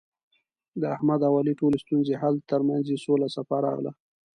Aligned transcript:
د 0.81 0.83
احمد 0.95 1.21
او 1.27 1.33
علي 1.39 1.53
ټولې 1.59 1.77
ستونزې 1.85 2.13
حل، 2.21 2.35
ترمنځ 2.51 2.85
یې 2.91 2.97
سوله 3.05 3.27
صفا 3.35 3.57
راغله. 3.67 3.91